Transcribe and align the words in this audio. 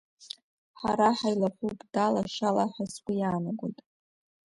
Ҳара 0.79 1.09
ҳаилахәуп 1.17 1.79
дала-шьала 1.93 2.65
ҳәа 2.73 2.85
сгәы 2.93 3.13
иаанагоит. 3.17 3.79